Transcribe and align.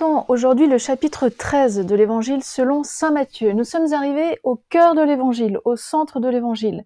Aujourd'hui 0.00 0.66
le 0.66 0.76
chapitre 0.76 1.28
13 1.28 1.86
de 1.86 1.94
l'évangile 1.94 2.42
selon 2.42 2.82
Saint 2.82 3.12
Matthieu. 3.12 3.52
Nous 3.52 3.62
sommes 3.62 3.92
arrivés 3.92 4.40
au 4.42 4.56
cœur 4.68 4.96
de 4.96 5.02
l'évangile, 5.02 5.60
au 5.64 5.76
centre 5.76 6.18
de 6.18 6.28
l'évangile, 6.28 6.84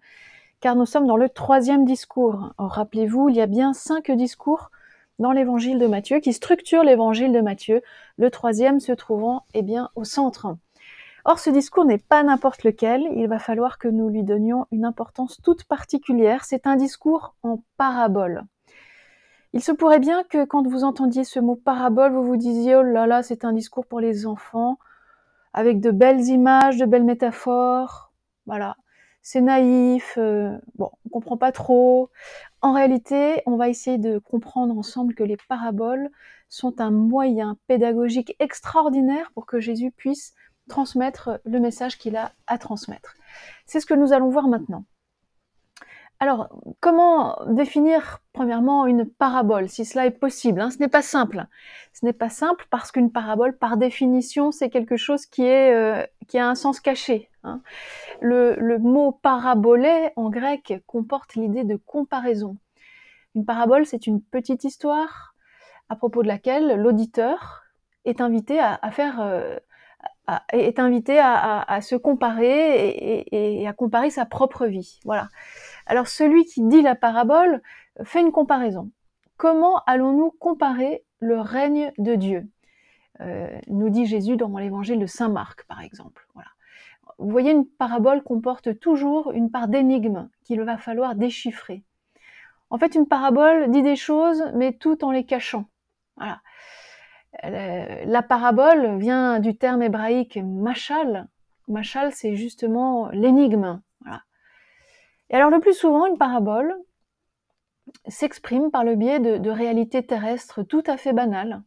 car 0.59 0.75
nous 0.75 0.85
sommes 0.85 1.07
dans 1.07 1.17
le 1.17 1.27
troisième 1.27 1.85
discours. 1.85 2.53
Rappelez-vous, 2.59 3.29
il 3.29 3.35
y 3.35 3.41
a 3.41 3.47
bien 3.47 3.73
cinq 3.73 4.11
discours 4.11 4.69
dans 5.17 5.31
l'évangile 5.31 5.79
de 5.79 5.87
Matthieu 5.87 6.19
qui 6.19 6.33
structurent 6.33 6.83
l'évangile 6.83 7.31
de 7.31 7.41
Matthieu, 7.41 7.81
le 8.17 8.29
troisième 8.29 8.79
se 8.79 8.91
trouvant 8.91 9.43
eh 9.55 9.63
bien, 9.63 9.89
au 9.95 10.03
centre. 10.03 10.55
Or, 11.25 11.39
ce 11.39 11.49
discours 11.49 11.85
n'est 11.85 11.97
pas 11.97 12.21
n'importe 12.21 12.63
lequel, 12.63 13.01
il 13.15 13.27
va 13.27 13.39
falloir 13.39 13.79
que 13.79 13.87
nous 13.87 14.09
lui 14.09 14.23
donnions 14.23 14.67
une 14.71 14.85
importance 14.85 15.39
toute 15.43 15.63
particulière. 15.63 16.45
C'est 16.45 16.67
un 16.67 16.75
discours 16.75 17.33
en 17.41 17.63
parabole. 17.75 18.43
Il 19.53 19.63
se 19.63 19.71
pourrait 19.71 19.99
bien 19.99 20.23
que 20.23 20.45
quand 20.45 20.67
vous 20.67 20.83
entendiez 20.83 21.23
ce 21.23 21.39
mot 21.39 21.55
parabole, 21.55 22.13
vous 22.13 22.23
vous 22.23 22.37
disiez 22.37 22.75
oh 22.75 22.83
là 22.83 23.07
là, 23.07 23.23
c'est 23.23 23.45
un 23.45 23.53
discours 23.53 23.85
pour 23.85 23.99
les 23.99 24.27
enfants, 24.27 24.77
avec 25.53 25.79
de 25.79 25.91
belles 25.91 26.25
images, 26.27 26.77
de 26.77 26.85
belles 26.85 27.03
métaphores. 27.03 28.11
Voilà, 28.45 28.77
c'est 29.21 29.41
naïf, 29.41 30.15
euh, 30.17 30.57
bon, 30.75 30.91
on 31.05 31.09
comprend 31.09 31.37
pas 31.37 31.51
trop. 31.51 32.09
En 32.61 32.73
réalité, 32.73 33.41
on 33.45 33.57
va 33.57 33.69
essayer 33.69 33.97
de 33.97 34.19
comprendre 34.19 34.77
ensemble 34.77 35.15
que 35.15 35.23
les 35.23 35.37
paraboles 35.47 36.09
sont 36.49 36.81
un 36.81 36.91
moyen 36.91 37.57
pédagogique 37.67 38.35
extraordinaire 38.39 39.31
pour 39.33 39.45
que 39.45 39.59
Jésus 39.59 39.91
puisse 39.91 40.33
transmettre 40.67 41.39
le 41.45 41.59
message 41.59 41.97
qu'il 41.97 42.15
a 42.15 42.31
à 42.47 42.57
transmettre. 42.57 43.15
C'est 43.65 43.79
ce 43.79 43.85
que 43.85 43.93
nous 43.93 44.13
allons 44.13 44.29
voir 44.29 44.47
maintenant. 44.47 44.85
Alors, 46.21 46.49
comment 46.81 47.37
définir 47.47 48.19
premièrement 48.33 48.85
une 48.85 49.05
parabole, 49.05 49.69
si 49.69 49.85
cela 49.85 50.05
est 50.05 50.11
possible 50.11 50.59
hein? 50.59 50.69
Ce 50.69 50.77
n'est 50.79 50.89
pas 50.89 51.01
simple. 51.01 51.45
Ce 51.93 52.05
n'est 52.05 52.13
pas 52.13 52.29
simple 52.29 52.67
parce 52.69 52.91
qu'une 52.91 53.11
parabole, 53.11 53.57
par 53.57 53.77
définition, 53.77 54.51
c'est 54.51 54.69
quelque 54.69 54.97
chose 54.97 55.25
qui, 55.25 55.47
euh, 55.47 56.03
a 56.33 56.39
un 56.39 56.55
sens 56.55 56.81
caché. 56.81 57.29
Hein? 57.43 57.61
Le, 58.19 58.77
mot 58.79 59.13
parabolé 59.13 60.09
en 60.17 60.29
grec 60.29 60.73
comporte 60.87 61.35
l'idée 61.35 61.63
de 61.63 61.77
comparaison. 61.77 62.57
Une 63.35 63.45
parabole, 63.45 63.85
c'est 63.85 64.05
une 64.05 64.21
petite 64.21 64.65
histoire 64.65 65.35
à 65.87 65.95
propos 65.95 66.21
de 66.21 66.27
laquelle 66.27 66.81
l'auditeur 66.81 67.63
est 68.03 68.19
invité 68.19 68.59
à, 68.59 68.77
à 68.81 68.91
faire 68.91 69.21
euh, 69.21 69.57
est 70.51 70.79
invité 70.79 71.19
à, 71.19 71.79
se 71.81 71.95
comparer 71.95 73.25
et, 73.31 73.67
à 73.67 73.73
comparer 73.73 74.09
sa 74.09 74.25
propre 74.25 74.65
vie. 74.65 74.99
Voilà. 75.05 75.29
Alors 75.85 76.07
celui 76.07 76.45
qui 76.45 76.61
dit 76.63 76.81
la 76.81 76.95
parabole 76.95 77.61
fait 78.03 78.21
une 78.21 78.31
comparaison. 78.31 78.91
Comment 79.37 79.81
allons-nous 79.85 80.31
comparer 80.31 81.03
le 81.19 81.39
règne 81.39 81.91
de 81.97 82.15
Dieu? 82.15 82.47
Euh, 83.21 83.47
Nous 83.67 83.89
dit 83.89 84.05
Jésus 84.05 84.37
dans 84.37 84.57
l'évangile 84.57 84.99
de 84.99 85.05
Saint 85.05 85.29
Marc, 85.29 85.65
par 85.65 85.81
exemple. 85.81 86.27
Voilà. 86.33 86.49
Vous 87.17 87.29
voyez, 87.29 87.51
une 87.51 87.65
parabole 87.65 88.23
comporte 88.23 88.79
toujours 88.79 89.31
une 89.31 89.51
part 89.51 89.67
d'énigme 89.67 90.29
qu'il 90.43 90.61
va 90.61 90.77
falloir 90.77 91.15
déchiffrer. 91.15 91.83
En 92.69 92.77
fait, 92.77 92.95
une 92.95 93.07
parabole 93.07 93.71
dit 93.71 93.81
des 93.81 93.95
choses, 93.95 94.43
mais 94.55 94.73
tout 94.73 95.03
en 95.03 95.11
les 95.11 95.25
cachant. 95.25 95.65
Voilà. 96.15 96.41
Euh, 97.43 98.03
la 98.05 98.21
parabole 98.21 98.97
vient 98.97 99.39
du 99.39 99.55
terme 99.55 99.83
hébraïque 99.83 100.37
machal. 100.37 101.27
Machal, 101.67 102.11
c'est 102.11 102.35
justement 102.35 103.09
l'énigme. 103.09 103.81
Et 105.29 105.35
alors 105.35 105.51
le 105.51 105.59
plus 105.59 105.75
souvent, 105.75 106.07
une 106.07 106.17
parabole 106.17 106.75
s'exprime 108.07 108.71
par 108.71 108.83
le 108.83 108.95
biais 108.95 109.19
de, 109.19 109.49
réalités 109.49 110.03
terrestres 110.03 110.63
tout 110.63 110.83
à 110.87 110.97
fait 110.97 111.13
banales, 111.13 111.61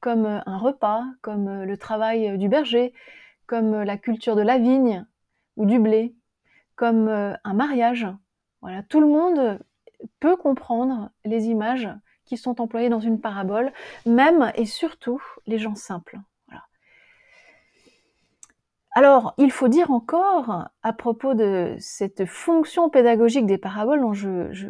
comme 0.00 0.42
un 0.44 0.58
repas, 0.58 1.04
comme 1.22 1.62
le 1.62 1.76
travail 1.76 2.36
du 2.38 2.48
berger, 2.48 2.92
comme 3.46 3.82
la 3.82 3.96
culture 3.96 4.34
de 4.34 4.42
la 4.42 4.58
vigne 4.58 5.06
ou 5.56 5.64
du 5.64 5.78
blé, 5.78 6.16
comme 6.74 7.08
un 7.08 7.54
mariage. 7.54 8.08
Voilà, 8.62 8.82
tout 8.82 9.00
le 9.00 9.06
monde 9.06 9.60
peut 10.18 10.36
comprendre 10.36 11.10
les 11.24 11.46
images 11.46 11.88
qui 12.24 12.36
sont 12.36 12.60
employés 12.60 12.88
dans 12.88 13.00
une 13.00 13.20
parabole, 13.20 13.72
même 14.06 14.52
et 14.54 14.66
surtout 14.66 15.22
les 15.46 15.58
gens 15.58 15.74
simples. 15.74 16.18
Alors, 18.96 19.34
il 19.38 19.50
faut 19.50 19.66
dire 19.66 19.90
encore, 19.90 20.68
à 20.84 20.92
propos 20.92 21.34
de 21.34 21.74
cette 21.80 22.26
fonction 22.26 22.90
pédagogique 22.90 23.44
des 23.44 23.58
paraboles 23.58 24.00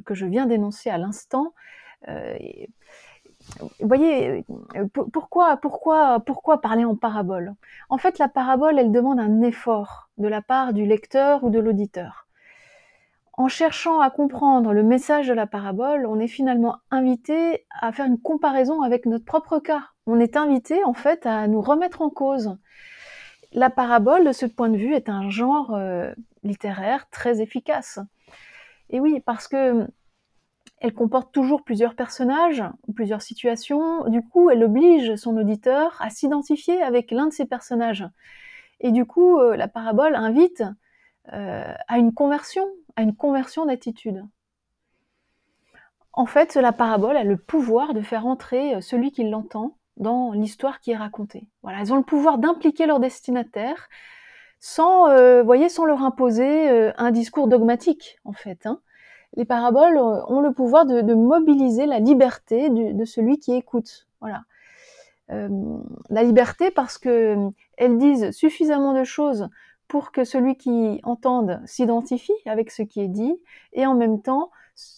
que 0.04 0.14
je 0.14 0.26
viens 0.26 0.47
d'énoncer 0.47 0.88
à 0.88 0.97
l'instant, 0.97 1.53
euh, 2.09 2.34
voyez, 3.81 4.44
pourquoi, 5.12 5.59
pourquoi, 5.59 6.20
pourquoi 6.20 6.60
parler 6.62 6.87
en 6.87 6.97
parabole? 6.97 7.54
En 7.91 7.98
fait, 7.98 8.19
la 8.19 8.28
parabole, 8.28 8.78
elle 8.78 8.93
demande 8.93 9.20
un 9.20 9.43
effort 9.43 10.09
de 10.16 10.28
la 10.28 10.41
part 10.41 10.72
du 10.72 10.87
lecteur 10.87 11.44
ou 11.44 11.50
de 11.50 11.59
l'auditeur 11.59 12.24
en 13.37 13.49
cherchant 13.49 14.00
à 14.00 14.11
comprendre 14.11 14.72
le 14.72 14.83
message 14.83 15.27
de 15.27 15.33
la 15.33 15.47
parabole, 15.47 16.06
on 16.06 16.21
est 16.21 16.28
finalement 16.28 16.78
invité 16.91 17.67
à 17.81 17.93
faire 17.93 18.06
une 18.06 18.21
comparaison 18.21 18.83
avec 18.83 19.06
notre 19.06 19.25
propre 19.25 19.59
cas. 19.59 19.89
On 20.06 20.21
est 20.21 20.37
invité 20.37 20.84
en 20.84 20.95
fait 20.95 21.27
à 21.27 21.49
nous 21.49 21.61
remettre 21.61 22.00
en 22.00 22.11
cause. 22.11 22.56
La 23.53 23.71
parabole, 23.71 24.25
de 24.25 24.33
ce 24.33 24.47
point 24.47 24.69
de 24.69 24.77
vue, 24.77 24.94
est 24.94 25.09
un 25.09 25.31
genre 25.31 25.75
euh, 25.75 26.12
littéraire 26.43 27.09
très 27.11 27.41
efficace. 27.41 27.99
Et 28.91 29.00
oui, 29.00 29.21
parce 29.25 29.49
que 29.49 29.87
elle 30.81 30.93
comporte 30.93 31.33
toujours 31.33 31.65
plusieurs 31.65 31.94
personnages 31.94 32.62
plusieurs 32.94 33.23
situations. 33.23 34.09
Du 34.09 34.23
coup, 34.23 34.50
elle 34.50 34.62
oblige 34.62 35.17
son 35.17 35.37
auditeur 35.37 35.97
à 36.00 36.11
s'identifier 36.11 36.83
avec 36.83 37.11
l'un 37.11 37.27
de 37.27 37.33
ces 37.33 37.47
personnages. 37.47 38.06
Et 38.81 38.93
du 38.93 39.06
coup, 39.06 39.39
euh, 39.39 39.56
la 39.56 39.69
parabole 39.69 40.15
invite 40.15 40.62
euh, 41.33 41.73
à 41.89 41.99
une 41.99 42.12
conversion, 42.12 42.67
à 42.97 43.03
une 43.03 43.15
conversion 43.15 43.66
d'attitude. 43.66 44.25
En 46.12 46.27
fait, 46.27 46.55
la 46.55 46.72
parabole 46.72 47.16
a 47.16 47.25
le 47.25 47.37
pouvoir 47.37 47.93
de 47.93 48.00
faire 48.00 48.27
entrer 48.27 48.77
euh, 48.77 48.81
celui 48.81 49.10
qui 49.10 49.28
l'entend 49.28 49.77
dans 49.97 50.32
l'histoire 50.32 50.81
qui 50.81 50.93
est 50.93 50.97
racontée. 50.97 51.47
Voilà, 51.62 51.81
elles 51.81 51.93
ont 51.93 51.97
le 51.97 52.03
pouvoir 52.03 52.38
d'impliquer 52.38 52.87
leur 52.87 53.00
destinataire 53.00 53.88
sans, 54.60 55.09
euh, 55.09 55.69
sans 55.69 55.84
leur 55.84 56.03
imposer 56.03 56.93
un 56.97 57.10
discours 57.10 57.49
dogmatique, 57.49 58.19
en 58.25 58.32
fait. 58.32 58.66
Hein. 58.66 58.81
Les 59.37 59.44
paraboles 59.44 59.99
ont 59.99 60.41
le 60.41 60.53
pouvoir 60.53 60.87
de, 60.87 61.15
mobiliser 61.15 61.87
la 61.87 61.99
liberté 61.99 62.71
de 62.71 63.05
celui 63.05 63.38
qui 63.38 63.53
écoute. 63.55 64.06
Voilà. 64.21 64.43
la 65.28 66.22
liberté 66.22 66.71
parce 66.71 66.99
que 66.99 67.37
elles 67.76 67.99
disent 67.99 68.31
suffisamment 68.31 68.94
de 68.94 69.05
choses 69.05 69.49
pour 69.89 70.12
que 70.12 70.25
celui 70.25 70.56
qui 70.56 71.00
entende 71.03 71.61
s'identifie 71.67 72.33
avec 72.47 72.71
ce 72.71 72.83
qui 72.83 73.00
est 73.00 73.09
dit, 73.09 73.34
et 73.72 73.87
en 73.87 73.95
même 73.95 74.22
temps, 74.22 74.50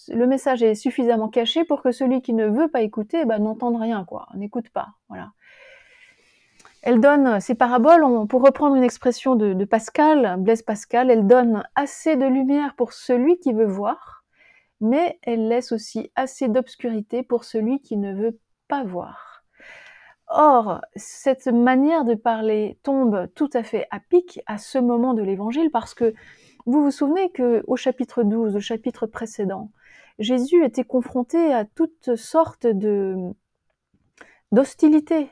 le 0.09 0.27
message 0.27 0.63
est 0.63 0.75
suffisamment 0.75 1.29
caché 1.29 1.65
pour 1.65 1.83
que 1.83 1.93
celui 1.93 2.23
qui 2.23 2.33
ne 2.33 2.47
veut 2.47 2.69
pas 2.69 2.83
écouter 2.83 3.25
ben, 3.25 3.39
n'entende 3.39 3.77
rien, 3.81 4.05
quoi, 4.05 4.29
n'écoute 4.35 4.71
pas. 4.71 4.89
Voilà. 5.09 5.33
Elle 6.83 7.01
donne, 7.01 7.41
ces 7.41 7.57
paraboles, 7.57 8.05
pour 8.29 8.43
reprendre 8.43 8.77
une 8.77 8.85
expression 8.85 9.35
de, 9.35 9.55
de, 9.55 9.65
Pascal, 9.65 10.37
Blaise 10.39 10.63
Pascal, 10.63 11.11
elle 11.11 11.27
donne 11.27 11.65
assez 11.75 12.15
de 12.17 12.27
lumière 12.27 12.75
pour 12.77 12.93
celui 12.93 13.39
qui 13.41 13.53
veut 13.53 13.67
voir, 13.67 14.25
mais 14.81 15.19
elle 15.23 15.49
laisse 15.49 15.73
aussi 15.73 16.13
assez 16.15 16.49
d'obscurité 16.49 17.25
pour 17.25 17.45
celui 17.45 17.81
qui 17.81 17.97
ne 17.97 18.15
veut 18.15 18.39
pas 18.69 18.85
voir. 18.85 19.26
Or, 20.29 20.81
cette 20.97 21.47
manière 21.47 22.05
de 22.05 22.15
parler 22.15 22.79
tombe 22.83 23.29
tout 23.35 23.51
à 23.53 23.63
fait 23.63 23.87
à 23.91 24.01
pic 24.01 24.41
à 24.47 24.59
ce 24.59 24.79
moment 24.79 25.15
de 25.15 25.23
l'évangile 25.23 25.71
parce 25.71 25.95
que 25.95 26.15
vous 26.67 26.83
vous 26.83 26.91
souvenez 26.91 27.31
que 27.31 27.63
au 27.69 27.77
chapitre 27.77 28.25
12, 28.25 28.57
au 28.57 28.61
chapitre 28.61 29.07
précédent, 29.07 29.71
Jésus 30.19 30.65
était 30.65 30.85
confronté 30.85 31.53
à 31.53 31.65
toutes 31.65 32.17
sortes 32.17 32.67
de 32.67 33.17
d'hostilités, 34.53 35.29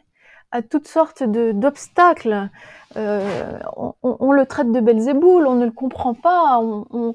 à 0.51 0.63
toutes 0.63 0.87
sortes 0.87 1.23
d'obstacles. 1.25 2.51
Euh, 2.97 3.59
on, 4.03 4.33
le 4.33 4.47
traite 4.47 4.71
de 4.71 4.81
Belzéboul, 4.81 5.47
on 5.47 5.55
ne 5.55 5.65
le 5.65 5.73
comprend 5.73 6.15
pas, 6.15 6.61
on, 6.61 7.15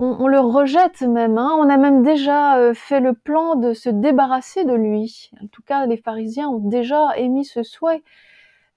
on, 0.00 0.26
le 0.26 0.40
rejette 0.40 1.02
même. 1.02 1.36
Hein. 1.38 1.50
On 1.58 1.68
a 1.68 1.76
même 1.76 2.02
déjà 2.02 2.56
euh, 2.58 2.74
fait 2.74 3.00
le 3.00 3.12
plan 3.12 3.54
de 3.54 3.74
se 3.74 3.90
débarrasser 3.90 4.64
de 4.64 4.72
lui. 4.72 5.30
En 5.42 5.46
tout 5.48 5.62
cas, 5.62 5.86
les 5.86 5.98
pharisiens 5.98 6.48
ont 6.48 6.58
déjà 6.58 7.16
émis 7.16 7.44
ce 7.44 7.62
souhait. 7.62 8.02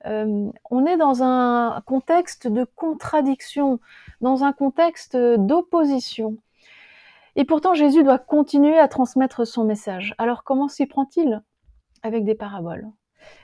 Euh, 0.06 0.50
on 0.70 0.86
est 0.86 0.98
dans 0.98 1.24
un 1.24 1.82
contexte 1.86 2.48
de 2.48 2.66
contradiction, 2.66 3.80
dans 4.20 4.44
un 4.44 4.52
contexte 4.52 5.16
d'opposition. 5.16 6.36
Et 7.36 7.46
pourtant, 7.46 7.74
Jésus 7.74 8.04
doit 8.04 8.20
continuer 8.20 8.78
à 8.78 8.90
transmettre 8.90 9.48
son 9.48 9.64
message. 9.64 10.14
Alors, 10.18 10.44
comment 10.44 10.68
s'y 10.68 10.86
prend-il 10.86 11.42
Avec 12.04 12.26
des 12.26 12.36
paraboles? 12.36 12.88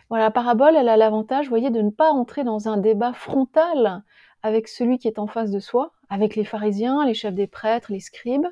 Voilà, 0.09 0.25
la 0.25 0.31
parabole, 0.31 0.75
elle 0.75 0.89
a 0.89 0.97
l'avantage, 0.97 1.47
voyez, 1.47 1.69
de 1.69 1.81
ne 1.81 1.91
pas 1.91 2.11
entrer 2.11 2.43
dans 2.43 2.67
un 2.67 2.77
débat 2.77 3.13
frontal 3.13 4.03
avec 4.43 4.67
celui 4.67 4.97
qui 4.97 5.07
est 5.07 5.17
en 5.17 5.27
face 5.27 5.51
de 5.51 5.59
soi, 5.59 5.91
avec 6.09 6.35
les 6.35 6.43
pharisiens, 6.43 7.05
les 7.05 7.13
chefs 7.13 7.33
des 7.33 7.47
prêtres, 7.47 7.91
les 7.91 7.99
scribes. 7.99 8.47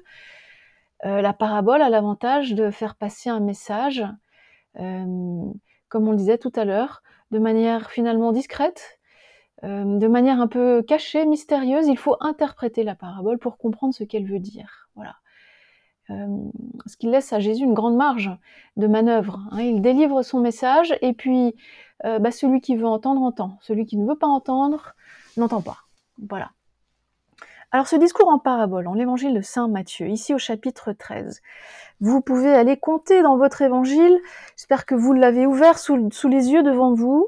Euh, 1.05 1.21
la 1.21 1.33
parabole 1.33 1.81
a 1.81 1.89
l'avantage 1.89 2.53
de 2.53 2.71
faire 2.71 2.95
passer 2.95 3.29
un 3.29 3.39
message 3.39 4.03
euh, 4.79 5.43
comme 5.89 6.07
on 6.07 6.11
le 6.11 6.17
disait 6.17 6.37
tout 6.37 6.51
à 6.55 6.65
l'heure, 6.65 7.01
de 7.31 7.39
manière 7.39 7.91
finalement 7.91 8.31
discrète, 8.31 8.99
euh, 9.63 9.97
de 9.97 10.07
manière 10.07 10.41
un 10.41 10.47
peu 10.47 10.81
cachée, 10.81 11.25
mystérieuse. 11.25 11.87
Il 11.87 11.97
faut 11.97 12.17
interpréter 12.19 12.83
la 12.83 12.95
parabole 12.95 13.37
pour 13.37 13.57
comprendre 13.57 13.93
ce 13.93 14.03
qu'elle 14.03 14.25
veut 14.25 14.39
dire. 14.39 14.89
Voilà. 14.95 15.15
Ce 16.09 16.95
qui 16.95 17.07
laisse 17.07 17.33
à 17.33 17.39
Jésus 17.39 17.65
une 17.65 17.73
grande 17.73 17.97
marge 17.97 18.31
de 18.77 18.87
manœuvre. 18.87 19.41
Hein. 19.51 19.59
Il 19.59 19.81
délivre 19.81 20.23
son 20.23 20.39
message 20.39 20.97
et 21.01 21.11
puis 21.11 21.53
bah, 22.01 22.31
celui 22.31 22.61
qui 22.61 22.77
veut 22.77 22.87
entendre 22.87 23.21
entend, 23.21 23.57
celui 23.59 23.85
qui 23.85 23.97
ne 23.97 24.07
veut 24.07 24.17
pas 24.17 24.27
entendre 24.27 24.95
n'entend 25.35 25.61
pas. 25.61 25.79
Voilà. 26.29 26.51
Alors 27.71 27.89
ce 27.89 27.97
discours 27.97 28.29
en 28.29 28.39
parabole, 28.39 28.87
en 28.87 28.93
l'évangile 28.93 29.33
de 29.33 29.41
Saint 29.41 29.67
Matthieu, 29.67 30.07
ici 30.07 30.33
au 30.33 30.37
chapitre 30.37 30.93
13, 30.93 31.41
vous 31.99 32.21
pouvez 32.21 32.49
aller 32.49 32.77
compter 32.77 33.21
dans 33.21 33.35
votre 33.35 33.61
évangile, 33.61 34.17
j'espère 34.55 34.85
que 34.85 34.95
vous 34.95 35.11
l'avez 35.11 35.45
ouvert 35.45 35.77
sous, 35.77 35.97
les 35.97 36.49
yeux 36.49 36.63
devant 36.63 36.93
vous, 36.93 37.27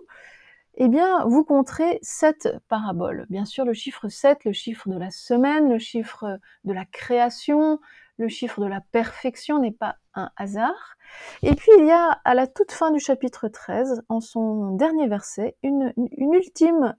eh 0.75 0.88
bien 0.88 1.25
vous 1.25 1.44
compterez 1.44 2.00
sept 2.03 2.47
paraboles. 2.69 3.25
Bien 3.30 3.44
sûr 3.44 3.65
le 3.65 3.74
chiffre 3.74 4.07
7, 4.07 4.45
le 4.45 4.53
chiffre 4.53 4.88
de 4.88 4.97
la 4.97 5.12
semaine, 5.12 5.69
le 5.69 5.77
chiffre 5.77 6.39
de 6.63 6.71
la 6.71 6.85
création, 6.85 7.81
le 8.15 8.30
chiffre 8.30 8.62
de 8.62 8.68
la 8.68 8.80
perfection 8.94 9.59
n'est 9.59 9.71
pas 9.71 9.97
un 10.13 10.30
hasard. 10.38 10.95
Et 11.44 11.53
puis 11.53 11.71
il 11.80 11.85
y 11.85 11.92
a 11.92 12.18
à 12.24 12.33
la 12.33 12.47
toute 12.47 12.71
fin 12.71 12.92
du 12.92 13.01
chapitre 13.01 13.50
13, 13.50 14.03
en 14.07 14.21
son 14.21 14.71
dernier 14.71 15.09
verset, 15.09 15.57
une 15.63 15.94
ultime 15.97 16.95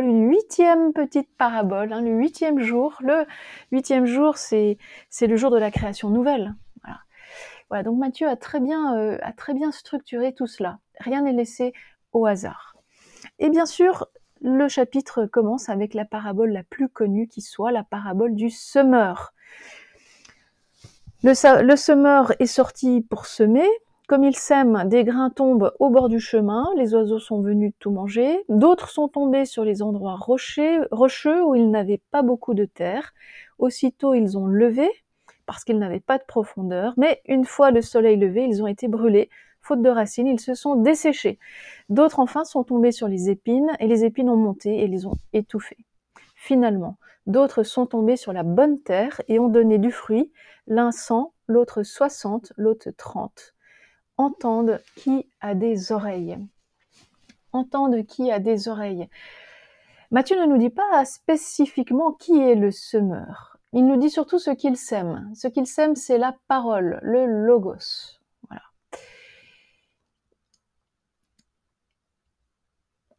une 0.00 0.28
huitième 0.28 0.92
petite 0.92 1.28
parabole, 1.36 1.92
hein, 1.92 2.00
le 2.00 2.10
huitième 2.10 2.60
jour. 2.60 2.96
Le 3.00 3.26
huitième 3.72 4.06
jour, 4.06 4.36
c'est 4.36 4.78
le 5.20 5.36
jour 5.36 5.50
de 5.50 5.58
la 5.58 5.70
création 5.70 6.10
nouvelle. 6.10 6.54
Voilà. 7.70 7.82
donc 7.82 7.98
Matthieu 7.98 8.28
a 8.28 8.36
très 8.36 8.60
bien 8.60 8.96
euh, 8.96 9.18
a 9.22 9.32
très 9.32 9.54
bien 9.54 9.72
structuré 9.72 10.32
tout 10.32 10.46
cela. 10.46 10.78
Rien 11.00 11.22
n'est 11.22 11.32
laissé 11.32 11.72
au 12.12 12.26
hasard. 12.26 12.76
Et 13.38 13.50
bien 13.50 13.66
sûr, 13.66 14.06
le 14.40 14.68
chapitre 14.68 15.26
commence 15.26 15.68
avec 15.68 15.94
la 15.94 16.04
parabole 16.04 16.50
la 16.50 16.62
plus 16.62 16.88
connue 16.88 17.28
qui 17.28 17.40
soit, 17.40 17.72
la 17.72 17.84
parabole 17.84 18.34
du 18.34 18.50
semeur. 18.50 19.32
Le 21.22 21.34
semeur 21.34 22.32
est 22.38 22.46
sorti 22.46 23.00
pour 23.00 23.26
semer, 23.26 23.68
comme 24.08 24.24
il 24.24 24.34
sème, 24.34 24.84
des 24.86 25.04
grains 25.04 25.28
tombent 25.28 25.70
au 25.78 25.90
bord 25.90 26.08
du 26.08 26.18
chemin, 26.18 26.66
les 26.76 26.94
oiseaux 26.94 27.18
sont 27.18 27.42
venus 27.42 27.74
tout 27.78 27.90
manger, 27.90 28.42
d'autres 28.48 28.88
sont 28.88 29.06
tombés 29.06 29.44
sur 29.44 29.64
les 29.64 29.82
endroits 29.82 30.16
rocheux 30.16 31.44
où 31.44 31.54
ils 31.54 31.70
n'avaient 31.70 32.00
pas 32.10 32.22
beaucoup 32.22 32.54
de 32.54 32.64
terre. 32.64 33.12
Aussitôt 33.58 34.14
ils 34.14 34.38
ont 34.38 34.46
levé, 34.46 34.88
parce 35.44 35.62
qu'ils 35.62 35.78
n'avaient 35.78 36.00
pas 36.00 36.16
de 36.16 36.24
profondeur, 36.26 36.94
mais 36.96 37.20
une 37.26 37.44
fois 37.44 37.70
le 37.70 37.82
soleil 37.82 38.16
levé, 38.16 38.46
ils 38.46 38.62
ont 38.62 38.66
été 38.66 38.88
brûlés, 38.88 39.28
faute 39.60 39.82
de 39.82 39.90
racines, 39.90 40.26
ils 40.26 40.40
se 40.40 40.54
sont 40.54 40.76
desséchés. 40.76 41.38
D'autres 41.90 42.20
enfin 42.20 42.46
sont 42.46 42.64
tombés 42.64 42.92
sur 42.92 43.08
les 43.08 43.28
épines, 43.28 43.72
et 43.78 43.86
les 43.86 44.06
épines 44.06 44.30
ont 44.30 44.38
monté 44.38 44.82
et 44.82 44.88
les 44.88 45.04
ont 45.04 45.18
étouffés. 45.34 45.84
Finalement, 46.34 46.96
d'autres 47.26 47.62
sont 47.62 47.84
tombés 47.84 48.16
sur 48.16 48.32
la 48.32 48.42
bonne 48.42 48.80
terre 48.80 49.20
et 49.28 49.38
ont 49.38 49.48
donné 49.48 49.76
du 49.76 49.92
fruit, 49.92 50.32
l'un 50.66 50.92
cent, 50.92 51.34
l'autre 51.46 51.82
soixante, 51.82 52.54
l'autre 52.56 52.88
trente 52.96 53.54
entende 54.18 54.80
qui 54.96 55.26
a 55.40 55.54
des 55.54 55.92
oreilles. 55.92 56.38
Entende 57.52 58.04
qui 58.04 58.30
a 58.30 58.40
des 58.40 58.68
oreilles. 58.68 59.08
Matthieu 60.10 60.36
ne 60.40 60.46
nous 60.46 60.58
dit 60.58 60.70
pas 60.70 61.04
spécifiquement 61.04 62.12
qui 62.12 62.38
est 62.38 62.54
le 62.54 62.70
semeur. 62.70 63.58
Il 63.72 63.86
nous 63.86 63.96
dit 63.96 64.10
surtout 64.10 64.38
ce 64.38 64.50
qu'il 64.50 64.76
sème. 64.76 65.30
Ce 65.34 65.46
qu'il 65.48 65.66
sème, 65.66 65.94
c'est 65.94 66.18
la 66.18 66.34
parole, 66.48 66.98
le 67.02 67.26
logos. 67.26 68.18
Voilà. 68.48 68.62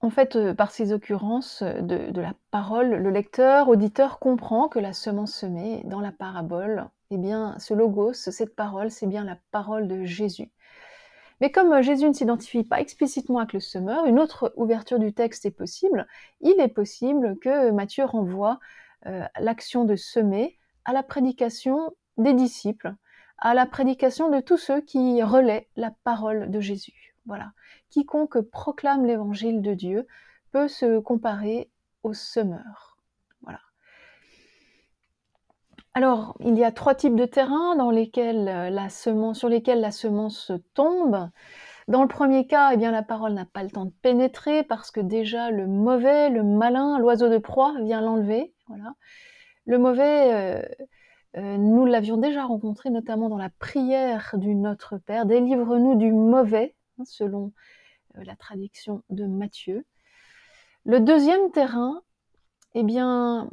En 0.02 0.10
fait, 0.10 0.36
euh, 0.36 0.56
par 0.56 0.72
ces 0.72 0.92
occurrences 0.92 1.62
de, 1.62 2.20
la 2.20 2.34
parole, 2.50 2.90
le 2.90 3.10
lecteur, 3.12 3.70
auditeur 3.70 4.18
comprend 4.18 4.68
que 4.68 4.80
la 4.80 4.94
semence 4.94 5.34
semée 5.34 5.84
dans 5.86 6.02
la 6.02 6.12
parabole, 6.12 6.88
eh 7.12 7.18
bien, 7.18 7.56
ce 7.60 7.76
logos, 7.76 8.14
cette 8.14 8.56
parole, 8.56 8.90
c'est 8.90 9.08
bien 9.08 9.24
la 9.24 9.38
parole 9.52 9.88
de 9.88 10.04
Jésus. 10.06 10.50
Mais 11.42 11.52
comme 11.52 11.72
euh, 11.72 11.82
Jésus 11.82 12.08
ne 12.08 12.14
s'identifie 12.14 12.64
pas 12.64 12.82
explicitement 12.82 13.40
avec 13.40 13.54
le 13.54 13.60
semeur, 13.60 14.06
une 14.06 14.20
autre 14.20 14.54
ouverture 14.56 15.00
du 15.00 15.14
texte 15.14 15.46
est 15.46 15.52
possible. 15.52 16.08
Il 16.42 16.60
est 16.60 16.68
possible 16.68 17.38
que 17.40 17.72
Matthieu 17.72 18.06
renvoie 18.06 18.60
euh, 19.06 19.24
l'action 19.40 19.86
de 19.86 19.96
semer 19.96 20.58
à 20.86 20.94
la 20.94 21.04
prédication 21.04 21.94
des 22.18 22.34
disciples, 22.34 22.94
à 23.38 23.54
la 23.54 23.66
prédication 23.66 24.30
de 24.30 24.42
tous 24.42 24.58
ceux 24.58 24.82
qui 24.82 25.24
relaient 25.24 25.70
la 25.76 25.92
parole 26.04 26.52
de 26.52 26.60
Jésus. 26.60 27.16
Voilà. 27.26 27.52
Quiconque 27.90 28.42
proclame 28.42 29.06
l'évangile 29.06 29.62
de 29.62 29.74
Dieu 29.74 30.08
peut 30.52 30.68
se 30.68 31.00
comparer 31.00 31.70
au 32.04 32.14
semeur. 32.14 32.89
Alors, 36.00 36.38
il 36.40 36.58
y 36.58 36.64
a 36.64 36.72
trois 36.72 36.96
types 36.96 37.18
de 37.18 37.26
terrains 37.26 37.76
dans 37.76 37.92
lesquels 37.92 38.48
euh, 38.48 38.70
la 38.70 38.88
semence, 38.88 39.40
sur 39.40 39.50
lesquels 39.50 39.82
la 39.82 39.92
semence 39.92 40.50
tombe. 40.74 41.30
Dans 41.90 42.04
le 42.04 42.08
premier 42.08 42.48
cas, 42.48 42.72
eh 42.72 42.78
bien, 42.78 42.90
la 42.92 43.04
parole 43.04 43.34
n'a 43.34 43.44
pas 43.44 43.64
le 43.64 43.70
temps 43.70 43.84
de 43.84 43.92
pénétrer 44.02 44.64
parce 44.64 44.92
que 44.92 45.02
déjà 45.02 45.52
le 45.52 45.68
mauvais, 45.68 46.30
le 46.30 46.42
malin, 46.42 47.00
l'oiseau 47.00 47.28
de 47.28 47.38
proie 47.38 47.74
vient 47.82 48.00
l'enlever. 48.00 48.54
Voilà. 48.70 48.94
Le 49.66 49.78
mauvais, 49.78 50.34
euh, 50.34 50.62
euh, 51.36 51.58
nous 51.58 51.86
l'avions 51.86 52.16
déjà 52.16 52.46
rencontré 52.46 52.92
notamment 52.92 53.28
dans 53.28 53.38
la 53.38 53.50
prière 53.50 54.36
du 54.38 54.56
Notre 54.56 55.00
Père. 55.00 55.26
Délivre-nous 55.26 55.96
du 55.96 56.14
mauvais, 56.14 56.78
hein, 56.98 57.04
selon 57.04 57.52
la 58.16 58.38
traduction 58.38 59.04
de 59.10 59.26
Matthieu. 59.26 59.86
Le 60.86 61.02
deuxième 61.02 61.52
terrain, 61.52 62.04
eh 62.74 62.84
bien, 62.84 63.50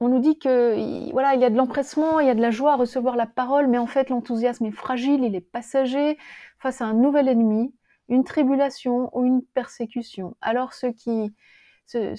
on 0.00 0.08
nous 0.08 0.18
dit 0.18 0.38
que 0.38 1.10
voilà, 1.12 1.34
il 1.34 1.40
y 1.40 1.44
a 1.44 1.50
de 1.50 1.56
l'empressement, 1.56 2.20
il 2.20 2.26
y 2.26 2.30
a 2.30 2.34
de 2.34 2.40
la 2.40 2.50
joie 2.50 2.72
à 2.72 2.76
recevoir 2.76 3.16
la 3.16 3.26
parole, 3.26 3.68
mais 3.68 3.78
en 3.78 3.86
fait 3.86 4.08
l'enthousiasme 4.08 4.64
est 4.64 4.70
fragile, 4.70 5.24
il 5.24 5.34
est 5.34 5.40
passager 5.42 6.18
face 6.58 6.80
à 6.80 6.86
un 6.86 6.94
nouvel 6.94 7.28
ennemi, 7.28 7.74
une 8.08 8.24
tribulation 8.24 9.10
ou 9.16 9.24
une 9.26 9.42
persécution. 9.42 10.36
Alors 10.40 10.72
ceux 10.72 10.92
qui, 10.92 11.32
ceux, 11.86 12.14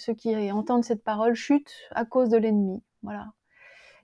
entendent 0.53 0.85
cette 0.85 1.03
parole 1.03 1.33
chutent 1.33 1.75
à 1.91 2.05
cause 2.05 2.29
de 2.29 2.37
l'ennemi. 2.37 2.83
Voilà. 3.01 3.33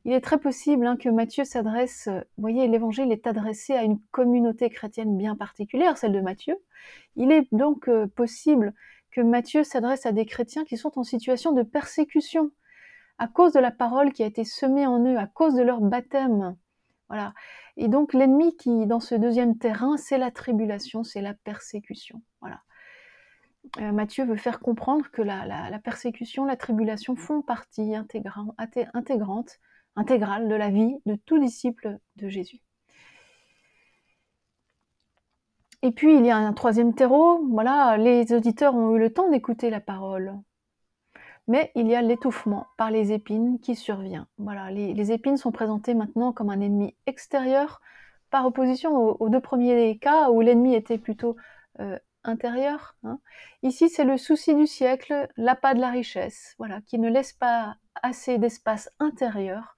Il 0.05 0.13
est 0.13 0.21
très 0.21 0.39
possible 0.39 0.87
hein, 0.87 0.95
que 0.97 1.09
Matthieu 1.09 1.43
s'adresse, 1.43 2.07
vous 2.07 2.41
voyez, 2.41 2.67
l'évangile 2.67 3.11
est 3.11 3.27
adressé 3.27 3.73
à 3.73 3.83
une 3.83 3.99
communauté 4.11 4.69
chrétienne 4.69 5.17
bien 5.17 5.35
particulière, 5.35 5.97
celle 5.97 6.13
de 6.13 6.21
Matthieu. 6.21 6.55
Il 7.15 7.31
est 7.31 7.47
donc 7.51 7.89
euh, 7.89 8.07
possible 8.07 8.73
que 9.11 9.21
Matthieu 9.21 9.63
s'adresse 9.63 10.05
à 10.05 10.13
des 10.13 10.25
chrétiens 10.25 10.63
qui 10.63 10.77
sont 10.77 10.97
en 10.97 11.03
situation 11.03 11.51
de 11.51 11.61
persécution 11.61 12.51
à 13.17 13.27
cause 13.27 13.53
de 13.53 13.59
la 13.59 13.71
parole 13.71 14.13
qui 14.13 14.23
a 14.23 14.27
été 14.27 14.43
semée 14.43 14.85
en 14.85 15.03
eux, 15.05 15.17
à 15.17 15.27
cause 15.27 15.55
de 15.55 15.63
leur 15.63 15.81
baptême. 15.81 16.55
Voilà. 17.09 17.33
Et 17.77 17.87
donc 17.87 18.13
l'ennemi 18.13 18.55
qui, 18.57 18.85
dans 18.85 18.99
ce 18.99 19.15
deuxième 19.15 19.57
terrain, 19.57 19.97
c'est 19.97 20.17
la 20.17 20.31
tribulation, 20.31 21.03
c'est 21.03 21.21
la 21.21 21.33
persécution. 21.33 22.21
Voilà. 22.41 22.61
Euh, 23.79 23.91
Matthieu 23.91 24.25
veut 24.25 24.37
faire 24.37 24.59
comprendre 24.59 25.09
que 25.11 25.21
la, 25.21 25.79
persécution, 25.83 26.45
la 26.45 26.55
tribulation 26.55 27.15
font 27.15 27.41
partie 27.41 27.95
intégrante, 27.95 28.55
intégrante, 28.93 29.59
intégrale 29.95 30.47
de 30.47 30.55
la 30.55 30.69
vie 30.69 30.95
de 31.05 31.15
tout 31.15 31.39
disciple 31.39 31.99
de 32.15 32.29
Jésus. 32.29 32.61
Et 35.83 35.91
puis 35.91 36.15
il 36.17 36.25
y 36.25 36.31
a 36.31 36.37
un 36.37 36.53
troisième 36.53 36.93
terreau, 36.95 37.45
voilà, 37.49 37.97
les 37.97 38.33
auditeurs 38.33 38.75
ont 38.75 38.95
eu 38.95 38.99
le 38.99 39.13
temps 39.13 39.29
d'écouter 39.29 39.69
la 39.69 39.79
parole, 39.79 40.33
mais 41.47 41.71
il 41.75 41.87
y 41.87 41.95
a 41.95 42.01
l'étouffement 42.01 42.67
par 42.77 42.91
les 42.91 43.13
épines 43.13 43.59
qui 43.59 43.75
survient. 43.75 44.27
Les, 44.69 45.11
épines 45.11 45.37
sont 45.37 45.51
présentées 45.51 45.93
maintenant 45.93 46.33
comme 46.33 46.49
un 46.49 46.59
ennemi 46.59 46.95
extérieur, 47.05 47.81
par 48.29 48.45
opposition 48.45 48.93
aux, 49.21 49.29
deux 49.29 49.39
premiers 49.39 49.97
cas 49.99 50.29
où 50.29 50.41
l'ennemi 50.41 50.75
était 50.75 50.97
plutôt 50.97 51.37
euh, 51.79 51.97
intérieur. 52.25 52.97
Hein. 53.03 53.19
Ici, 53.63 53.87
c'est 53.87 54.03
le 54.03 54.17
souci 54.17 54.53
du 54.53 54.67
siècle, 54.67 55.29
l'appât 55.37 55.73
de 55.73 55.79
la 55.79 55.89
richesse, 55.89 56.55
voilà, 56.57 56.81
qui 56.81 56.99
ne 56.99 57.09
laisse 57.09 57.31
pas 57.31 57.77
assez 58.03 58.37
d'espace 58.37 58.89
intérieur 58.99 59.77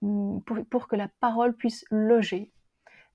hum, 0.00 0.42
pour, 0.44 0.56
pour 0.70 0.88
que 0.88 0.96
la 0.96 1.08
parole 1.20 1.54
puisse 1.54 1.84
loger 1.90 2.50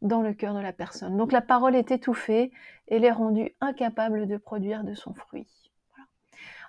dans 0.04 0.22
le 0.22 0.34
cœur 0.34 0.54
de 0.54 0.60
la 0.60 0.74
personne. 0.74 1.18
Donc 1.18 1.32
la 1.32 1.42
parole 1.42 1.76
est 1.76 1.90
étouffée, 1.90 2.52
et 2.88 2.98
elle 2.98 3.06
est 3.06 3.12
rendue 3.12 3.56
incapable 3.62 4.28
de 4.28 4.38
produire 4.38 4.84
de 4.84 4.94
son 4.94 5.16
fruit. 5.16 5.65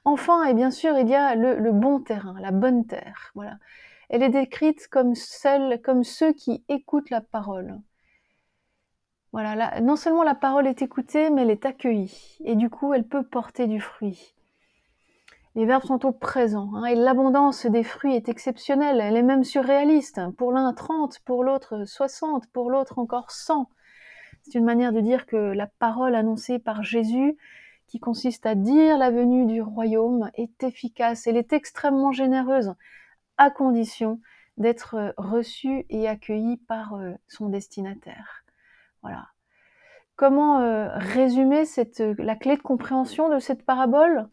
Enfin, 0.06 0.44
et 0.44 0.54
bien 0.54 0.70
sûr, 0.70 0.96
il 0.96 1.08
y 1.08 1.16
a 1.16 1.34
le, 1.34 1.72
bon 1.72 1.98
terrain, 1.98 2.36
la 2.40 2.52
bonne 2.52 2.86
terre. 2.86 3.32
Voilà. 3.34 3.58
Elle 4.08 4.22
est 4.22 4.28
décrite 4.28 4.86
comme 4.86 5.16
celle, 5.16 5.82
comme 5.82 6.04
ceux 6.04 6.32
qui 6.32 6.64
écoutent 6.68 7.10
la 7.10 7.20
parole. 7.20 7.80
Voilà, 9.32 9.80
non 9.80 9.96
seulement 9.96 10.22
la 10.22 10.36
parole 10.36 10.68
est 10.68 10.80
écoutée, 10.80 11.28
mais 11.30 11.42
elle 11.42 11.50
est 11.50 11.66
accueillie. 11.66 12.38
Et 12.44 12.54
du 12.54 12.70
coup, 12.70 12.94
elle 12.94 13.08
peut 13.08 13.24
porter 13.24 13.66
du 13.66 13.80
fruit. 13.80 14.36
Les 15.56 15.66
verbes 15.66 15.82
sont 15.82 16.06
au 16.06 16.12
présent. 16.12 16.70
Hein, 16.76 16.84
et 16.84 16.94
l'abondance 16.94 17.66
des 17.66 17.82
fruits 17.82 18.14
est 18.14 18.28
exceptionnelle. 18.28 19.00
Elle 19.00 19.16
est 19.16 19.22
même 19.22 19.42
surréaliste. 19.42 20.20
Pour 20.38 20.52
l'un 20.52 20.72
30, 20.72 21.18
pour 21.24 21.42
l'autre 21.42 21.84
60, 21.84 22.46
pour 22.52 22.70
l'autre 22.70 23.00
encore 23.00 23.32
100. 23.32 23.68
C'est 24.42 24.56
une 24.56 24.64
manière 24.64 24.92
de 24.92 25.00
dire 25.00 25.26
que 25.26 25.36
la 25.36 25.66
parole 25.66 26.14
annoncée 26.14 26.60
par 26.60 26.84
Jésus, 26.84 27.36
qui 27.86 28.00
consiste 28.00 28.46
à 28.46 28.54
dire 28.54 28.98
la 28.98 29.10
venue 29.10 29.46
du 29.46 29.62
royaume, 29.62 30.30
est 30.34 30.62
efficace, 30.62 31.26
elle 31.26 31.36
est 31.36 31.52
extrêmement 31.52 32.12
généreuse, 32.12 32.74
à 33.38 33.50
condition 33.50 34.20
d'être 34.56 35.14
reçue 35.16 35.84
et 35.90 36.08
accueillie 36.08 36.56
par 36.56 36.94
euh, 36.94 37.12
son 37.28 37.48
destinataire. 37.48 38.44
Voilà. 39.02 39.28
Comment 40.16 40.60
euh, 40.60 40.88
résumer 40.96 41.64
la 42.18 42.36
clé 42.36 42.56
de 42.56 42.62
compréhension 42.62 43.28
de 43.28 43.38
cette 43.38 43.64
parabole? 43.64 44.28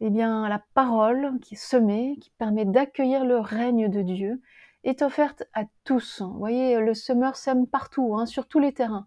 Eh 0.00 0.10
bien, 0.10 0.48
la 0.48 0.62
parole 0.74 1.38
qui 1.40 1.54
est 1.54 1.58
semée, 1.58 2.18
qui 2.20 2.30
permet 2.36 2.66
d'accueillir 2.66 3.24
le 3.24 3.38
règne 3.38 3.88
de 3.88 4.02
Dieu, 4.02 4.42
est 4.82 5.00
offerte 5.00 5.44
à 5.54 5.62
tous. 5.84 6.20
Vous 6.20 6.38
voyez, 6.38 6.78
le 6.78 6.92
semeur 6.92 7.36
sème 7.36 7.66
partout, 7.66 8.16
hein, 8.16 8.26
sur 8.26 8.46
tous 8.46 8.58
les 8.58 8.74
terrains. 8.74 9.06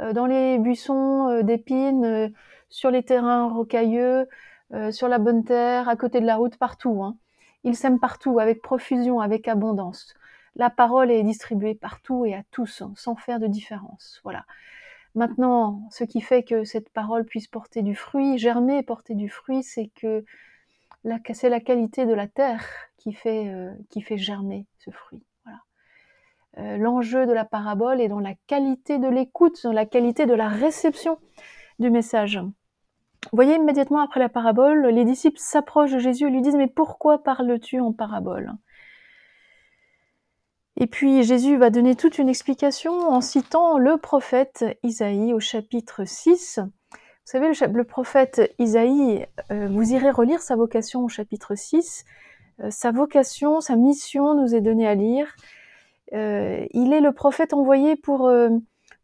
Euh, 0.00 0.12
dans 0.12 0.26
les 0.26 0.58
buissons 0.58 1.28
euh, 1.28 1.42
d'épines, 1.42 2.04
euh, 2.04 2.28
sur 2.68 2.90
les 2.90 3.02
terrains 3.02 3.48
rocailleux, 3.48 4.28
sur 4.90 5.08
la 5.08 5.16
bonne 5.16 5.44
terre, 5.44 5.88
à 5.88 5.96
côté 5.96 6.20
de 6.20 6.26
la 6.26 6.36
route, 6.36 6.58
partout. 6.58 7.02
Hein. 7.02 7.16
Il 7.64 7.74
sème 7.74 7.98
partout, 7.98 8.38
avec 8.38 8.60
profusion, 8.60 9.20
avec 9.20 9.48
abondance. 9.48 10.12
La 10.56 10.68
parole 10.68 11.10
est 11.10 11.22
distribuée 11.22 11.74
partout 11.74 12.26
et 12.26 12.34
à 12.34 12.42
tous, 12.50 12.82
hein, 12.82 12.92
sans 12.94 13.16
faire 13.16 13.40
de 13.40 13.46
différence. 13.46 14.20
Voilà. 14.24 14.44
Maintenant, 15.14 15.80
ce 15.90 16.04
qui 16.04 16.20
fait 16.20 16.42
que 16.42 16.64
cette 16.64 16.90
parole 16.90 17.24
puisse 17.24 17.46
porter 17.46 17.80
du 17.80 17.94
fruit, 17.94 18.36
germer 18.36 18.76
et 18.76 18.82
porter 18.82 19.14
du 19.14 19.30
fruit, 19.30 19.62
c'est 19.62 19.90
que 19.94 20.22
c'est 21.32 21.48
la 21.48 21.60
qualité 21.60 22.04
de 22.04 22.12
la 22.12 22.28
terre 22.28 22.62
qui 22.98 23.14
fait, 23.14 23.50
qui 23.88 24.02
fait 24.02 24.18
germer 24.18 24.66
ce 24.80 24.90
fruit. 24.90 25.22
Euh, 26.58 26.76
l'enjeu 26.76 27.26
de 27.26 27.32
la 27.32 27.44
parabole 27.44 28.00
est 28.00 28.08
dans 28.08 28.20
la 28.20 28.34
qualité 28.46 28.98
de 28.98 29.08
l'écoute, 29.08 29.62
dans 29.62 29.72
la 29.72 29.86
qualité 29.86 30.26
de 30.26 30.34
la 30.34 30.48
réception 30.48 31.18
du 31.78 31.90
message. 31.90 32.38
Vous 32.38 33.36
voyez, 33.36 33.56
immédiatement 33.56 34.00
après 34.00 34.20
la 34.20 34.28
parabole, 34.28 34.86
les 34.86 35.04
disciples 35.04 35.38
s'approchent 35.38 35.92
de 35.92 35.98
Jésus 35.98 36.26
et 36.26 36.30
lui 36.30 36.42
disent 36.42 36.56
Mais 36.56 36.68
pourquoi 36.68 37.22
parles-tu 37.22 37.80
en 37.80 37.92
parabole? 37.92 38.52
Et 40.80 40.86
puis 40.86 41.24
Jésus 41.24 41.56
va 41.56 41.70
donner 41.70 41.96
toute 41.96 42.18
une 42.18 42.28
explication 42.28 42.92
en 42.92 43.20
citant 43.20 43.78
le 43.78 43.96
prophète 43.96 44.64
Isaïe 44.84 45.32
au 45.34 45.40
chapitre 45.40 46.04
6. 46.04 46.60
Vous 46.60 47.00
savez, 47.24 47.48
le, 47.48 47.84
prophète 47.84 48.54
Isaïe, 48.58 49.26
euh, 49.50 49.68
vous 49.68 49.92
irez 49.92 50.10
relire 50.10 50.40
sa 50.40 50.56
vocation 50.56 51.04
au 51.04 51.08
chapitre 51.08 51.56
6. 51.56 52.04
Euh, 52.60 52.70
sa 52.70 52.90
vocation, 52.90 53.60
sa 53.60 53.76
mission 53.76 54.34
nous 54.34 54.54
est 54.54 54.60
donnée 54.60 54.86
à 54.86 54.94
lire. 54.94 55.34
Euh, 56.14 56.66
il 56.72 56.92
est 56.92 57.00
le 57.00 57.12
prophète 57.12 57.52
envoyé 57.52 57.96
pour, 57.96 58.26
euh, 58.26 58.50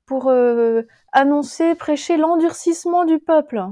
pour 0.06 0.28
euh, 0.28 0.82
annoncer, 1.12 1.74
prêcher 1.74 2.16
l'endurcissement 2.16 3.04
du 3.04 3.18
peuple. 3.18 3.62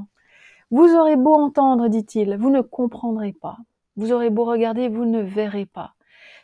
Vous 0.70 0.94
aurez 0.94 1.16
beau 1.16 1.34
entendre, 1.34 1.88
dit-il, 1.88 2.36
vous 2.36 2.50
ne 2.50 2.60
comprendrez 2.60 3.32
pas. 3.32 3.58
Vous 3.96 4.12
aurez 4.12 4.30
beau 4.30 4.44
regarder, 4.44 4.88
vous 4.88 5.04
ne 5.04 5.20
verrez 5.20 5.66
pas. 5.66 5.94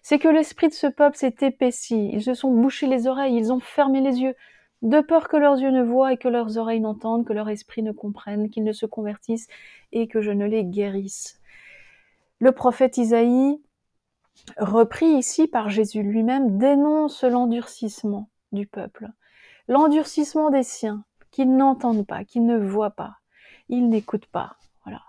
C'est 0.02 0.18
que 0.18 0.28
l'esprit 0.28 0.68
de 0.68 0.74
ce 0.74 0.86
peuple 0.86 1.16
s'est 1.16 1.34
épaissi. 1.40 2.10
Ils 2.12 2.22
se 2.22 2.34
sont 2.34 2.52
bouchés 2.52 2.86
les 2.86 3.06
oreilles, 3.06 3.36
ils 3.36 3.52
ont 3.52 3.60
fermé 3.60 4.00
les 4.00 4.20
yeux, 4.20 4.34
de 4.82 5.00
peur 5.00 5.28
que 5.28 5.36
leurs 5.36 5.58
yeux 5.58 5.70
ne 5.70 5.82
voient 5.82 6.12
et 6.12 6.18
que 6.18 6.28
leurs 6.28 6.56
oreilles 6.58 6.80
n'entendent, 6.80 7.26
que 7.26 7.32
leur 7.32 7.48
esprit 7.48 7.82
ne 7.82 7.92
comprenne, 7.92 8.50
qu'ils 8.50 8.64
ne 8.64 8.72
se 8.72 8.86
convertissent 8.86 9.48
et 9.92 10.06
que 10.06 10.20
je 10.20 10.30
ne 10.30 10.46
les 10.46 10.64
guérisse. 10.64 11.40
Le 12.38 12.52
prophète 12.52 12.98
Isaïe 12.98 13.60
repris 14.56 15.06
ici 15.06 15.46
par 15.46 15.68
Jésus 15.68 16.02
lui-même, 16.02 16.58
dénonce 16.58 17.24
l'endurcissement 17.24 18.28
du 18.52 18.66
peuple, 18.66 19.08
l'endurcissement 19.68 20.50
des 20.50 20.62
siens, 20.62 21.04
qui 21.30 21.46
n'entendent 21.46 22.06
pas, 22.06 22.24
qui 22.24 22.40
ne 22.40 22.58
voient 22.58 22.90
pas, 22.90 23.16
ils 23.68 23.88
n'écoutent 23.88 24.26
pas. 24.26 24.56
Voilà. 24.84 25.02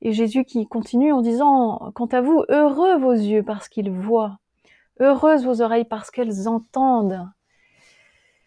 Et 0.00 0.12
Jésus 0.12 0.44
qui 0.44 0.66
continue 0.66 1.12
en 1.12 1.22
disant, 1.22 1.90
quant 1.94 2.06
à 2.06 2.20
vous, 2.20 2.44
heureux 2.48 2.96
vos 2.98 3.12
yeux 3.12 3.42
parce 3.42 3.68
qu'ils 3.68 3.90
voient, 3.90 4.38
heureuses 5.00 5.44
vos 5.44 5.60
oreilles 5.60 5.84
parce 5.84 6.10
qu'elles 6.10 6.48
entendent. 6.48 7.28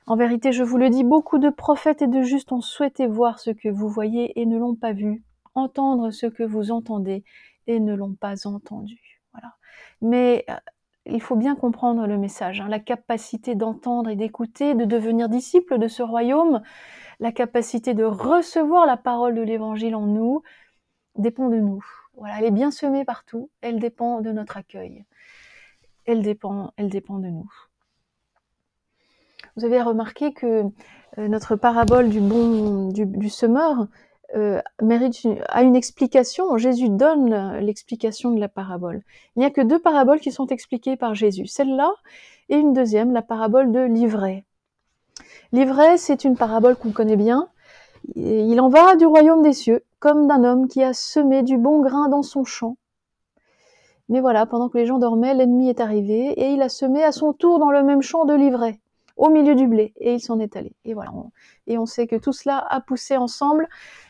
En 0.06 0.16
vérité, 0.16 0.54
je 0.54 0.64
vous 0.64 0.78
le 0.78 0.90
dis, 0.90 1.04
beaucoup 1.04 1.38
de 1.38 1.50
prophètes 1.50 2.02
et 2.02 2.08
de 2.08 2.22
justes 2.22 2.54
ont 2.54 2.62
souhaité 2.62 3.08
voir 3.08 3.40
ce 3.40 3.52
que 3.52 3.68
vous 3.68 3.90
voyez 3.90 4.40
et 4.40 4.46
ne 4.46 4.58
l'ont 4.58 4.76
pas 4.76 4.94
vu, 4.94 5.24
entendre 5.54 6.12
ce 6.12 6.28
que 6.28 6.44
vous 6.44 6.72
entendez 6.72 7.26
et 7.68 7.82
ne 7.82 7.94
l'ont 7.94 8.14
pas 8.14 8.48
entendu. 8.48 9.07
Mais 10.02 10.46
euh, 10.50 10.56
il 11.06 11.22
faut 11.22 11.36
bien 11.36 11.56
comprendre 11.56 12.06
le 12.08 12.18
message, 12.18 12.62
hein. 12.62 12.68
la 12.68 12.80
capacité 12.80 13.56
d'entendre 13.56 14.10
et 14.10 14.16
d'écouter, 14.16 14.76
de 14.76 14.86
devenir 14.86 15.30
disciple 15.30 15.78
de 15.78 15.88
ce 15.88 16.04
royaume, 16.04 16.62
la 17.20 17.32
capacité 17.32 17.94
de 17.94 18.04
recevoir 18.04 18.86
la 18.86 18.98
parole 18.98 19.36
de 19.36 19.42
l'évangile 19.42 19.96
en 19.96 20.06
nous, 20.06 20.44
dépend 21.16 21.50
de 21.50 21.58
nous. 21.58 21.84
Voilà, 22.16 22.40
elle 22.40 22.46
est 22.46 22.52
bien 22.52 22.72
semée 22.72 23.06
partout, 23.06 23.50
elle 23.62 23.80
dépend 23.80 24.22
de 24.22 24.32
notre 24.32 24.58
accueil. 24.58 25.06
Elle 26.06 26.22
dépend, 26.22 26.72
elle 26.78 26.90
dépend 26.90 27.20
de 27.20 27.28
nous. 27.28 27.52
Vous 29.56 29.66
avez 29.66 29.82
remarqué 29.82 30.34
que 30.34 30.64
euh, 31.18 31.28
notre 31.28 31.56
parabole 31.56 32.10
du 32.10 32.22
bon 32.22 32.90
du 32.90 33.30
semeur 33.30 33.88
euh, 34.36 34.62
mérite 34.82 35.24
une, 35.24 35.42
une 35.56 35.76
explication? 35.76 36.58
Jésus 36.58 36.90
donne 36.90 37.58
l'explication 37.60 38.32
de 38.32 38.40
la 38.40 38.50
parabole. 38.50 39.02
Il 39.36 39.40
n'y 39.40 39.46
a 39.46 39.52
que 39.52 39.62
deux 39.62 39.80
paraboles 39.80 40.20
qui 40.20 40.32
sont 40.32 40.48
expliquées 40.48 40.98
par 40.98 41.16
Jésus. 41.16 41.48
Celle-là 41.48 41.92
et 42.50 42.58
une 42.58 42.74
deuxième, 42.74 43.14
la 43.14 43.22
parabole 43.22 43.72
de 43.72 43.82
l'ivraie. 43.82 44.46
L'ivraie, 45.52 45.98
c'est 45.98 46.24
une 46.24 46.38
parabole 46.38 46.76
qu'on 46.76 46.92
connaît 46.92 47.16
bien. 47.16 47.50
Il 48.16 48.60
en 48.62 48.70
va 48.70 48.96
du 48.96 49.06
royaume 49.06 49.42
des 49.42 49.54
cieux, 49.54 49.84
comme 50.00 50.28
d'un 50.28 50.44
homme 50.44 50.68
qui 50.68 50.84
a 50.84 50.94
semé 50.94 51.44
du 51.44 51.58
bon 51.58 51.82
grain 51.82 52.08
dans 52.08 52.22
son 52.22 52.44
champ. 52.44 52.78
Mais 54.10 54.22
voilà, 54.22 54.46
pendant 54.46 54.70
que 54.70 54.78
les 54.78 54.86
gens 54.86 55.00
dormaient, 55.00 55.34
l'ennemi 55.34 55.70
est 55.70 55.82
arrivé 55.82 56.30
et 56.40 56.52
il 56.52 56.62
a 56.62 56.70
semé 56.70 57.04
à 57.04 57.12
son 57.12 57.34
tour 57.34 57.60
dans 57.60 57.72
le 57.72 57.84
même 57.84 58.02
champ 58.02 58.24
de 58.24 58.34
l'ivraie, 58.34 58.80
au 59.18 59.30
milieu 59.30 59.56
du 59.56 59.68
blé, 59.68 59.94
et 59.98 60.14
il 60.14 60.22
s'en 60.22 60.40
est 60.40 60.56
allé. 60.56 60.74
Et 60.86 60.94
voilà, 60.94 61.12
et 61.66 61.78
on 61.78 61.86
sait 61.86 62.08
que 62.08 62.16
tout 62.16 62.32
cela 62.32 62.66
a 62.70 62.80
poussé 62.80 63.18
ensemble 63.18 63.68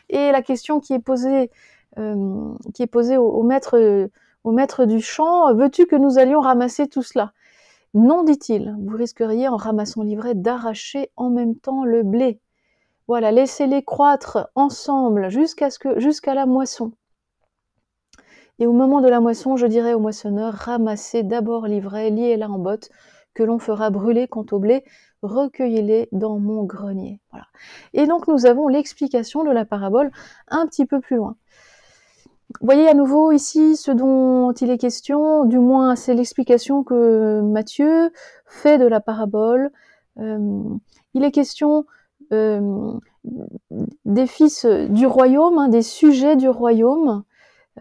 et 0.09 0.31
la 0.31 0.41
question 0.41 0.79
qui 0.79 0.93
est 0.93 0.99
posée, 0.99 1.51
euh, 1.97 2.53
au, 3.17 3.43
maître, 3.43 4.85
du 4.85 5.01
champ, 5.01 5.53
veux-tu 5.53 5.85
que 5.85 5.95
nous 5.95 6.17
allions 6.17 6.41
ramasser 6.41 6.87
tout 6.87 7.03
cela? 7.03 7.33
Non, 7.93 8.23
dit-il, 8.23 8.75
vous 8.79 8.97
risqueriez 8.97 9.47
en 9.47 9.55
ramassant 9.55 10.03
l'ivraie 10.03 10.35
d'arracher 10.35 11.09
en 11.15 11.29
même 11.29 11.55
temps 11.55 11.83
le 11.83 12.03
blé. 12.03 12.39
Voilà, 13.07 13.31
laissez-les 13.31 13.83
croître 13.83 14.49
ensemble 14.55 15.29
jusqu'à 15.29 16.33
la 16.33 16.45
moisson. 16.45 16.91
Et 18.59 18.67
au 18.67 18.73
moment 18.73 19.01
de 19.01 19.07
la 19.07 19.19
moisson, 19.19 19.55
je 19.55 19.67
dirais 19.67 19.93
au 19.93 19.99
moissonneur, 19.99 20.53
ramassez 20.53 21.23
d'abord 21.23 21.67
l'ivraie, 21.67 22.09
liez-la 22.09 22.49
en 22.49 22.57
botte, 22.57 22.89
que 23.37 23.43
l'on 23.43 23.59
fera 23.59 23.91
brûler 23.91 24.27
quant 24.27 24.47
au 24.51 24.57
blé, 24.57 24.83
recueillez-les 25.21 26.09
dans 26.11 26.39
mon 26.39 26.63
grenier. 26.63 27.21
Voilà. 27.29 27.45
Et 27.93 28.07
donc 28.07 28.27
nous 28.27 28.47
avons 28.47 28.67
l'explication 28.67 29.43
de 29.43 29.51
la 29.51 29.63
parabole 29.63 30.09
un 30.47 30.65
petit 30.65 30.87
peu 30.87 30.99
plus 30.99 31.17
loin. 31.17 31.35
Voyez 32.61 32.87
à 32.89 32.95
nouveau 32.95 33.31
ici 33.31 33.75
ce 33.75 33.91
dont 33.91 34.53
il 34.53 34.71
est 34.71 34.79
question, 34.79 35.45
du 35.45 35.59
moins 35.59 35.95
c'est 35.95 36.15
l'explication 36.15 36.83
que 36.83 37.41
Matthieu 37.41 38.11
fait 38.47 38.79
de 38.79 38.87
la 38.87 39.01
parabole. 39.01 39.69
Euh, 40.19 40.63
il 41.13 41.23
est 41.23 41.31
question 41.31 41.85
euh, 42.33 42.93
des 44.05 44.25
fils 44.25 44.65
du 44.65 45.05
royaume, 45.05 45.59
hein, 45.59 45.67
des 45.67 45.83
sujets 45.83 46.37
du 46.37 46.49
royaume. 46.49 47.23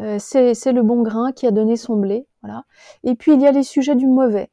Euh, 0.01 0.19
c'est 0.19 0.73
le 0.73 0.83
bon 0.83 1.01
grain 1.01 1.33
qui 1.33 1.47
a 1.47 1.51
donné 1.51 1.79
son 1.79 1.97
blé. 1.97 2.27
Et 3.05 3.15
puis 3.15 3.33
il 3.33 3.41
y 3.41 3.47
a 3.47 3.53
les 3.53 3.63
sujets 3.63 3.97
du 3.97 4.07
mauvais 4.07 4.51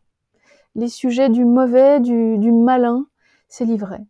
les 0.75 0.89
sujets 0.89 1.29
du 1.29 1.45
mauvais, 1.45 1.99
du, 1.99 2.51
malin, 2.51 3.05
c'est 3.47 3.65
l'ivraie. 3.65 4.05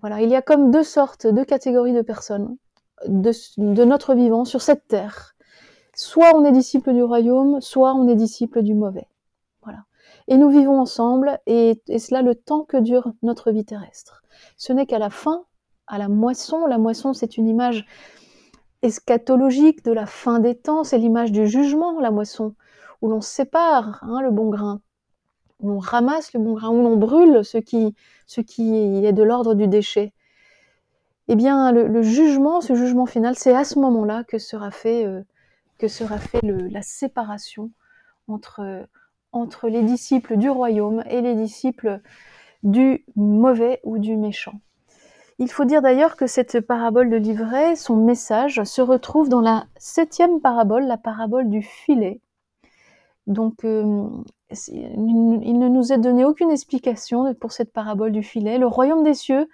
Voilà, 0.00 0.22
il 0.22 0.30
y 0.30 0.36
a 0.36 0.42
comme 0.42 0.70
deux 0.70 0.84
sortes, 0.84 1.26
deux 1.26 1.44
catégories 1.44 1.92
de 1.92 2.02
personnes 2.02 2.56
de, 3.06 3.32
de, 3.56 3.84
notre 3.84 4.14
vivant 4.14 4.44
sur 4.44 4.62
cette 4.62 4.86
terre. 4.86 5.34
Soit 5.94 6.36
on 6.36 6.44
est 6.44 6.52
disciple 6.52 6.92
du 6.92 7.02
royaume, 7.02 7.60
soit 7.60 7.94
on 7.94 8.06
est 8.06 8.14
disciple 8.14 8.62
du 8.62 8.74
mauvais. 8.74 9.08
Voilà. 9.62 9.84
Et 10.28 10.36
nous 10.36 10.48
vivons 10.48 10.80
ensemble, 10.80 11.40
et, 11.46 11.82
et 11.88 11.98
cela 11.98 12.22
le 12.22 12.36
temps 12.36 12.62
que 12.62 12.76
dure 12.76 13.12
notre 13.22 13.50
vie 13.50 13.64
terrestre. 13.64 14.22
Ce 14.56 14.72
n'est 14.72 14.86
qu'à 14.86 15.00
la 15.00 15.10
fin, 15.10 15.44
à 15.88 15.98
la 15.98 16.08
moisson, 16.08 16.66
la 16.66 16.78
moisson 16.78 17.12
c'est 17.12 17.36
une 17.36 17.48
image 17.48 17.86
eschatologique 18.82 19.84
de 19.84 19.92
la 19.92 20.06
fin 20.06 20.38
des 20.38 20.54
temps, 20.54 20.84
c'est 20.84 20.98
l'image 20.98 21.32
du 21.32 21.48
jugement, 21.48 21.98
la 21.98 22.12
moisson, 22.12 22.54
où 23.02 23.08
l'on 23.08 23.20
sépare 23.20 23.98
hein, 24.02 24.20
le 24.20 24.30
bon 24.30 24.50
grain 24.50 24.80
où 25.60 25.68
l'on 25.68 25.78
ramasse 25.78 26.32
le 26.32 26.40
bon 26.40 26.54
grain, 26.54 26.70
où 26.70 26.82
l'on 26.82 26.96
brûle 26.96 27.44
ce 27.44 27.58
qui, 27.58 27.94
ce 28.26 28.40
qui 28.40 29.04
est 29.04 29.12
de 29.12 29.22
l'ordre 29.22 29.54
du 29.54 29.68
déchet. 29.68 30.12
Eh 31.28 31.36
bien, 31.36 31.72
le, 31.72 32.02
jugement, 32.02 32.60
ce 32.60 32.74
jugement 32.74 33.06
final, 33.06 33.36
c'est 33.36 33.54
à 33.54 33.64
ce 33.64 33.78
moment-là 33.78 34.24
que 34.24 34.38
sera 34.38 34.70
fait, 34.70 35.04
euh, 35.04 35.22
que 35.78 35.88
sera 35.88 36.18
fait 36.18 36.40
la 36.42 36.82
séparation 36.82 37.70
entre, 38.28 38.86
entre 39.32 39.68
les 39.68 39.82
disciples 39.82 40.36
du 40.36 40.48
royaume 40.48 41.02
et 41.10 41.20
les 41.20 41.34
disciples 41.34 42.00
du 42.62 43.04
mauvais 43.14 43.80
ou 43.84 43.98
du 43.98 44.16
méchant. 44.16 44.60
Il 45.38 45.50
faut 45.50 45.64
dire 45.64 45.82
d'ailleurs 45.82 46.16
que 46.16 46.26
cette 46.26 46.60
parabole 46.60 47.10
de 47.10 47.16
livret, 47.16 47.76
son 47.76 47.96
message, 47.96 48.62
se 48.64 48.82
retrouve 48.82 49.28
dans 49.28 49.40
la 49.40 49.66
septième 49.76 50.40
parabole, 50.40 50.84
la 50.84 50.96
parabole 50.96 51.48
du 51.48 51.62
filet. 51.62 52.20
Donc, 53.28 53.64
euh, 53.64 54.08
il 54.50 55.58
ne 55.58 55.68
nous 55.68 55.92
est 55.92 55.98
donné 55.98 56.24
aucune 56.24 56.50
explication 56.50 57.34
pour 57.34 57.52
cette 57.52 57.72
parabole 57.72 58.12
du 58.12 58.22
filet. 58.22 58.58
Le 58.58 58.66
royaume 58.66 59.04
des 59.04 59.14
cieux 59.14 59.48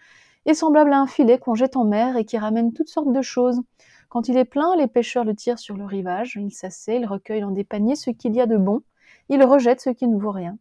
est 0.47 0.55
semblable 0.55 0.93
à 0.93 1.01
un 1.01 1.07
filet 1.07 1.39
qu'on 1.39 1.55
jette 1.55 1.77
en 1.77 1.85
mer 1.85 2.17
et 2.17 2.25
qui 2.25 2.39
ramène 2.39 2.73
toutes 2.73 2.89
sortes 2.89 3.13
de 3.13 3.23
choses. 3.23 3.61
Quand 4.09 4.29
il 4.29 4.37
est 4.37 4.45
plein, 4.45 4.77
les 4.77 4.87
pêcheurs 4.87 5.25
le 5.25 5.35
tirent 5.35 5.59
sur 5.59 5.77
le 5.77 5.85
rivage, 5.85 6.39
ils 6.41 6.53
s'asseyent, 6.53 7.01
ils 7.01 7.07
recueillent 7.07 7.41
dans 7.41 7.51
des 7.51 7.65
paniers 7.65 7.97
ce 7.97 8.11
qu'il 8.11 8.35
y 8.35 8.41
a 8.41 8.47
de 8.47 8.57
bon, 8.57 8.83
ils 9.29 9.43
rejettent 9.43 9.81
ce 9.81 9.91
qui 9.91 10.07
ne 10.07 10.17
vaut 10.19 10.31
rien. 10.31 10.57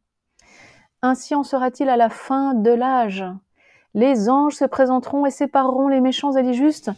Ainsi 1.04 1.36
en 1.36 1.44
sera-t-il 1.44 1.90
à 1.90 1.98
la 1.98 2.10
fin 2.10 2.54
de 2.54 2.72
l'âge. 2.72 3.26
Les 3.94 4.30
anges 4.30 4.56
se 4.56 4.66
présenteront 4.66 5.26
et 5.26 5.32
sépareront 5.32 5.88
les 5.88 6.02
méchants 6.02 6.32
et 6.32 6.42
les 6.42 6.54
justes 6.54 6.90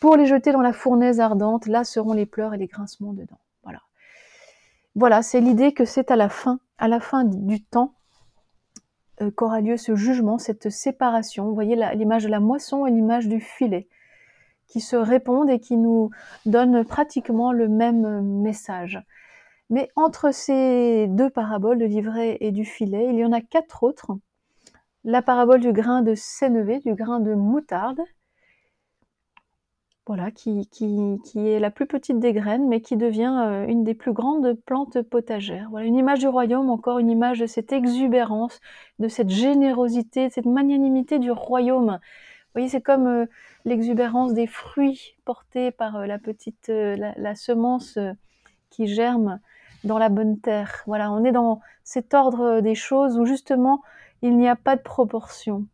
pour 0.00 0.16
les 0.16 0.24
jeter 0.24 0.52
dans 0.52 0.62
la 0.62 0.72
fournaise 0.72 1.20
ardente. 1.20 1.66
Là 1.66 1.84
seront 1.84 2.12
les 2.12 2.26
pleurs 2.26 2.54
et 2.54 2.58
les 2.58 2.68
grincements 2.68 3.12
dedans. 3.12 3.40
Voilà. 3.64 3.80
Voilà, 4.94 5.22
c'est 5.22 5.40
l'idée 5.40 5.72
que 5.72 5.84
c'est 5.84 6.10
à 6.10 6.16
la 6.16 6.28
fin, 6.28 6.60
à 6.80 6.88
la 6.88 6.98
fin 6.98 7.24
du 7.24 7.62
temps, 7.62 7.94
euh, 9.20 9.30
qu'aura 9.30 9.60
lieu 9.60 9.76
ce 9.76 9.94
jugement, 9.94 10.38
cette 10.38 10.70
séparation. 10.70 11.44
Vous 11.44 11.54
voyez 11.54 11.76
l'image 11.94 12.24
de 12.24 12.30
la 12.30 12.40
moisson 12.40 12.86
et 12.86 12.90
l'image 12.90 13.28
du 13.28 13.40
filet 13.40 13.86
qui 14.66 14.80
se 14.80 14.96
répondent 14.96 15.50
et 15.50 15.60
qui 15.60 15.76
nous 15.76 16.10
donnent 16.46 16.84
pratiquement 16.84 17.52
le 17.52 17.68
même 17.68 18.22
message. 18.22 19.02
Mais 19.68 19.88
entre 19.94 20.32
ces 20.32 21.06
deux 21.08 21.28
paraboles, 21.28 21.78
de 21.78 21.84
livret 21.84 22.38
et 22.40 22.50
du 22.50 22.64
filet, 22.64 23.08
il 23.10 23.16
y 23.16 23.24
en 23.24 23.32
a 23.32 23.40
quatre 23.40 23.82
autres. 23.82 24.12
La 25.04 25.22
parabole 25.22 25.60
du 25.60 25.72
grain 25.72 26.02
de 26.02 26.14
sénévé, 26.14 26.80
du 26.80 26.94
grain 26.94 27.20
de 27.20 27.34
moutarde, 27.34 28.00
voilà, 30.06 30.30
qui, 30.30 30.66
qui, 30.68 31.20
qui, 31.24 31.48
est 31.48 31.60
la 31.60 31.70
plus 31.70 31.86
petite 31.86 32.18
des 32.18 32.32
graines, 32.32 32.66
mais 32.68 32.80
qui 32.80 32.96
devient 32.96 33.34
euh, 33.46 33.66
une 33.66 33.84
des 33.84 33.94
plus 33.94 34.12
grandes 34.12 34.54
plantes 34.54 35.02
potagères. 35.02 35.68
Voilà, 35.70 35.86
une 35.86 35.96
image 35.96 36.20
du 36.20 36.28
royaume, 36.28 36.70
encore 36.70 36.98
une 36.98 37.10
image 37.10 37.38
de 37.38 37.46
cette 37.46 37.72
exubérance, 37.72 38.60
de 38.98 39.08
cette 39.08 39.30
générosité, 39.30 40.28
de 40.28 40.32
cette 40.32 40.46
magnanimité 40.46 41.18
du 41.18 41.30
royaume. 41.30 41.98
Vous 42.00 42.52
voyez, 42.54 42.68
c'est 42.68 42.80
comme 42.80 43.06
euh, 43.06 43.26
l'exubérance 43.64 44.32
des 44.32 44.46
fruits 44.46 45.14
portés 45.24 45.70
par 45.70 45.96
euh, 45.96 46.06
la 46.06 46.18
petite, 46.18 46.68
la, 46.68 47.14
la, 47.16 47.34
semence 47.34 47.98
qui 48.70 48.88
germe 48.88 49.38
dans 49.84 49.98
la 49.98 50.08
bonne 50.08 50.40
terre. 50.40 50.82
Voilà, 50.86 51.12
on 51.12 51.24
est 51.24 51.32
dans 51.32 51.60
cet 51.84 52.14
ordre 52.14 52.60
des 52.60 52.74
choses 52.74 53.18
où 53.18 53.26
justement 53.26 53.82
il 54.22 54.36
n'y 54.36 54.48
a 54.48 54.56
pas 54.56 54.76
de 54.76 54.82
proportion. 54.82 55.66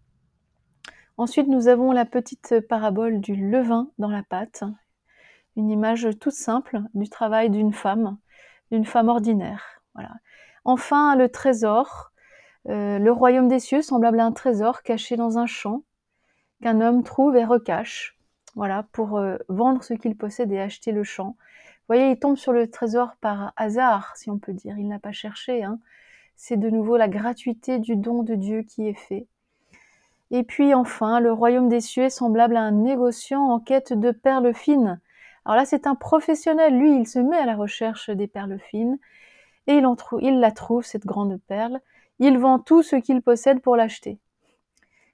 Ensuite, 1.19 1.49
nous 1.49 1.69
avons 1.69 1.93
la 1.93 2.05
petite 2.05 2.61
parabole 2.69 3.21
du 3.21 3.35
levain 3.35 3.89
dans 3.99 4.11
la 4.11 4.23
pâte, 4.23 4.65
une 5.57 5.71
image 5.71 6.09
toute 6.21 6.35
simple 6.35 6.81
du 6.93 7.09
travail 7.09 7.49
d'une 7.49 7.73
femme, 7.73 8.19
d'une 8.71 8.85
femme 8.85 9.09
ordinaire. 9.09 9.81
Voilà. 9.95 10.11
Enfin, 10.65 11.17
le 11.17 11.31
trésor, 11.31 12.13
euh, 12.69 12.99
le 12.99 13.13
royaume 13.13 13.49
des 13.49 13.61
cieux, 13.61 13.81
semblable 13.81 14.21
à 14.21 14.27
un 14.27 14.33
trésor 14.33 14.83
caché 14.83 15.17
dans 15.17 15.39
un 15.39 15.47
champ, 15.47 15.85
qu'un 16.63 16.83
homme 16.83 17.03
trouve 17.03 17.37
et 17.37 17.45
recache, 17.45 18.19
voilà, 18.55 18.87
pour 18.93 19.17
euh, 19.17 19.37
vendre 19.49 19.83
ce 19.83 19.95
qu'il 19.95 20.19
possède 20.19 20.53
et 20.53 20.61
acheter 20.61 20.93
le 20.93 21.03
champ. 21.05 21.37
Vous 21.89 21.95
voyez, 21.95 22.11
il 22.11 22.19
tombe 22.19 22.37
sur 22.37 22.53
le 22.53 22.69
trésor 22.69 23.17
par 23.23 23.55
hasard, 23.57 24.17
si 24.17 24.29
on 24.29 24.39
peut 24.39 24.53
dire. 24.53 24.77
Il 24.77 24.89
n'a 24.89 24.99
pas 24.99 25.13
cherché. 25.13 25.63
Hein. 25.63 25.79
C'est 26.35 26.57
de 26.59 26.69
nouveau 26.69 26.97
la 26.97 27.09
gratuité 27.09 27.79
du 27.79 27.97
don 27.97 28.23
de 28.23 28.35
Dieu 28.35 28.63
qui 28.63 28.87
est 28.87 28.99
fait. 28.99 29.29
Et 30.31 30.43
puis 30.43 30.75
enfin, 30.75 31.21
le 31.21 31.33
royaume 31.33 31.69
des 31.69 31.81
cieux 31.81 32.05
est 32.05 32.11
semblable 32.11 32.57
à 32.57 32.63
un 32.63 32.73
négociant 32.73 33.43
en 33.43 33.61
quête 33.61 33.93
de 33.93 34.11
perles 34.11 34.55
fines. 34.55 35.01
Alors 35.45 35.57
là, 35.57 35.65
c'est 35.65 35.87
un 35.87 35.95
professionnel, 35.95 36.77
lui, 36.77 36.97
il 36.97 37.07
se 37.07 37.21
met 37.21 37.37
à 37.37 37.47
la 37.47 37.55
recherche 37.55 38.11
des 38.11 38.27
perles 38.27 38.59
fines, 38.59 38.99
et 39.69 39.81
il, 40.21 40.41
la 40.41 40.51
trouve, 40.51 40.85
cette 40.85 41.07
grande 41.07 41.41
perle. 41.47 41.81
Il 42.19 42.39
vend 42.39 42.59
tout 42.59 42.83
ce 42.83 42.97
qu'il 42.97 43.23
possède 43.23 43.61
pour 43.61 43.77
l'acheter. 43.77 44.19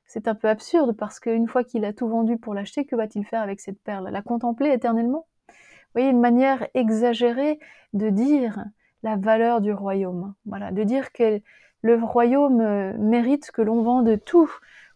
C'est 0.06 0.28
un 0.28 0.34
peu 0.34 0.48
absurde 0.48 0.94
parce 0.96 1.20
qu'une 1.20 1.48
fois 1.48 1.64
qu'il 1.64 1.84
a 1.84 1.92
tout 1.92 2.06
vendu 2.06 2.36
pour 2.36 2.54
l'acheter, 2.54 2.84
que 2.84 2.96
va-t-il 2.96 3.24
faire 3.24 3.40
avec 3.40 3.60
cette 3.60 3.80
perle? 3.80 4.10
La 4.10 4.20
contempler 4.22 4.70
éternellement? 4.70 5.26
Vous 5.48 6.00
voyez, 6.00 6.10
une 6.10 6.20
manière 6.20 6.66
exagérée 6.74 7.58
de 7.92 8.10
dire 8.10 8.64
la 9.02 9.16
valeur 9.16 9.60
du 9.60 9.72
royaume. 9.72 10.34
Voilà, 10.46 10.70
de 10.70 10.82
dire 10.82 11.12
que 11.12 11.40
le 11.82 11.96
royaume 11.96 12.60
euh, 12.60 12.92
mérite 12.98 13.50
que 13.50 13.62
l'on 13.62 13.82
vende 13.82 14.18
tout 14.24 14.50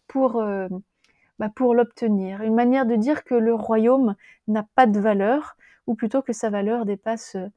pour, 0.07 0.37
euh, 0.37 0.67
bah 1.39 1.49
pour 1.53 1.73
l'obtenir. 1.73 2.41
Une 2.41 2.55
manière 2.55 2.85
de 2.85 2.95
dire 2.95 3.23
que 3.23 3.35
le 3.35 3.53
royaume 3.53 4.15
n'a 4.47 4.65
pas 4.75 4.87
de 4.87 4.99
valeur, 4.99 5.57
ou 5.85 5.95
plutôt 5.95 6.21
que 6.21 6.33
sa 6.33 6.49
valeur 6.49 6.85
dépasse 6.85 7.35
euh, 7.35 7.47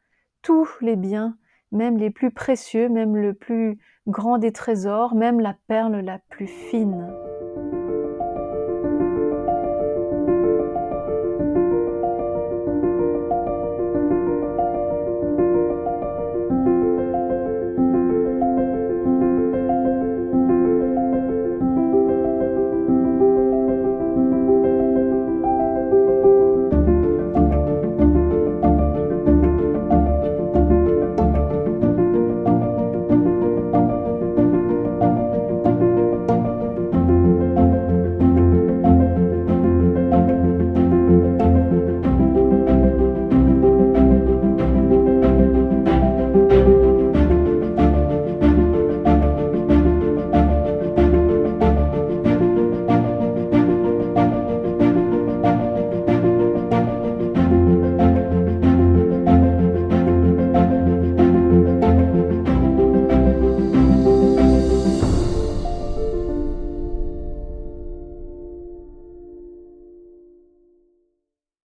tous 0.42 0.68
les 0.80 0.96
biens, 0.96 1.36
même 1.72 1.96
les 1.98 2.10
plus 2.10 2.30
précieux, 2.30 2.88
même 2.88 3.16
le 3.16 3.34
plus 3.34 3.78
grand 4.06 4.38
des 4.38 4.52
trésors, 4.52 5.14
même 5.14 5.40
la 5.40 5.54
perle 5.66 5.96
la 6.00 6.18
plus 6.30 6.46
fine. 6.46 7.06